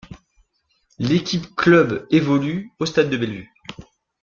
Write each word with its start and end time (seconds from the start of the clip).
L'équipe 0.97 1.55
club 1.55 2.07
évolue 2.09 2.71
au 2.79 2.87
stade 2.87 3.11
de 3.11 3.17
Bellevue. 3.17 3.53